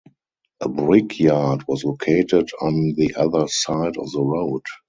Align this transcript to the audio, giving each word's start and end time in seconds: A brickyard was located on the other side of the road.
A 0.61 0.67
brickyard 0.67 1.67
was 1.67 1.83
located 1.83 2.49
on 2.59 2.93
the 2.95 3.13
other 3.17 3.47
side 3.47 3.97
of 3.97 4.11
the 4.11 4.23
road. 4.23 4.63